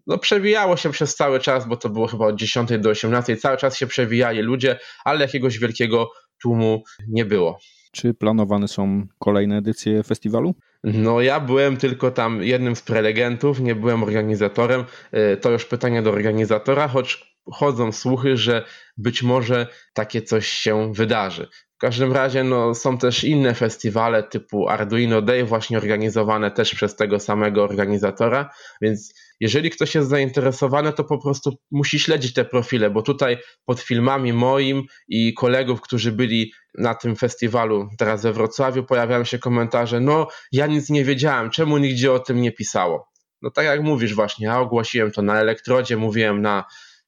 [0.07, 3.57] no przewijało się przez cały czas, bo to było chyba od 10 do 18, cały
[3.57, 6.11] czas się przewijali ludzie, ale jakiegoś wielkiego
[6.41, 7.59] tłumu nie było.
[7.91, 10.55] Czy planowane są kolejne edycje festiwalu?
[10.83, 14.83] No, ja byłem tylko tam jednym z prelegentów, nie byłem organizatorem.
[15.11, 18.65] E, to już pytanie do organizatora, choć chodzą słuchy, że
[18.97, 21.47] być może takie coś się wydarzy.
[21.77, 26.95] W każdym razie no, są też inne festiwale typu Arduino Day, właśnie organizowane też przez
[26.95, 28.49] tego samego organizatora,
[28.81, 33.79] więc jeżeli ktoś jest zainteresowany, to po prostu musi śledzić te profile, bo tutaj pod
[33.79, 39.99] filmami moim i kolegów, którzy byli na tym festiwalu teraz we Wrocławiu, pojawiają się komentarze:
[39.99, 43.09] No, ja nic nie wiedziałem, czemu nigdzie o tym nie pisało?
[43.41, 46.63] No, tak jak mówisz, właśnie, ja ogłosiłem to na elektrodzie, mówiłem na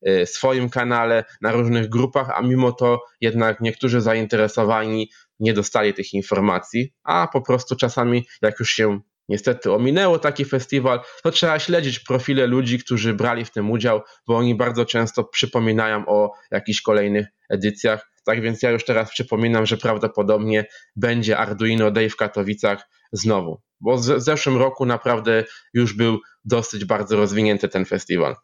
[0.08, 6.14] Y, swoim kanale, na różnych grupach, a mimo to jednak niektórzy zainteresowani nie dostali tych
[6.14, 9.00] informacji, a po prostu czasami, jak już się
[9.32, 14.38] niestety ominęło taki festiwal, to trzeba śledzić profile ludzi, którzy brali w tym udział, bo
[14.38, 18.12] oni bardzo często przypominają o jakichś kolejnych edycjach.
[18.26, 20.66] Tak więc ja już teraz przypominam, że prawdopodobnie
[20.96, 27.18] będzie Arduino Day w Katowicach znowu, bo w zeszłym roku naprawdę już był dosyć bardzo
[27.18, 28.36] rozwinięty ten festiwal.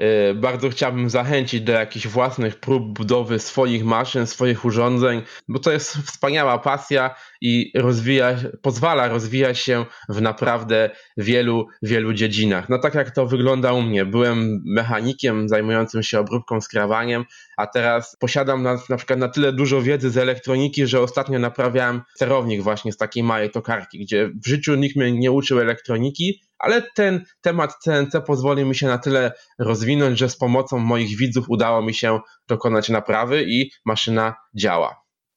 [0.00, 5.72] E, bardzo chciałbym zachęcić do jakichś własnych prób budowy swoich maszyn, swoich urządzeń, bo to
[5.72, 12.68] jest wspaniała pasja i rozwija, pozwala rozwijać się w naprawdę wielu, wielu dziedzinach.
[12.68, 14.04] No tak jak to wygląda u mnie.
[14.04, 17.24] Byłem mechanikiem zajmującym się obróbką skrawaniem,
[17.56, 22.02] a teraz posiadam na, na przykład na tyle dużo wiedzy z elektroniki, że ostatnio naprawiałem
[22.16, 26.82] sterownik właśnie z takiej małej tokarki, gdzie w życiu nikt mnie nie uczył elektroniki, ale
[26.94, 31.82] ten temat CNC pozwolił mi się na tyle rozwinąć, że z pomocą moich widzów udało
[31.82, 34.96] mi się dokonać naprawy i maszyna działa.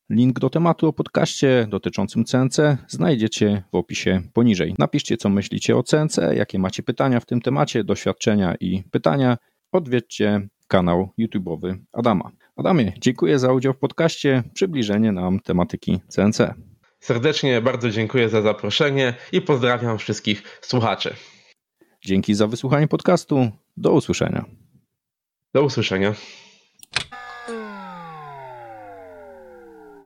[0.10, 2.58] Link do tematu o podcaście dotyczącym CNC
[2.88, 4.76] znajdziecie w opisie poniżej.
[4.80, 9.38] Napiszcie, co myślicie o CNC, jakie macie pytania w tym temacie, doświadczenia i pytania.
[9.72, 12.32] Odwiedźcie kanał YouTube'owy Adama.
[12.56, 16.54] Adamie, dziękuję za udział w podcaście, przybliżenie nam tematyki CNC.
[17.04, 21.16] Serdecznie bardzo dziękuję za zaproszenie i pozdrawiam wszystkich słuchaczy.
[22.06, 23.51] Dzięki za wysłuchanie podcastu.
[23.78, 24.45] Do usłyszenia.
[25.54, 26.14] Do usłyszenia.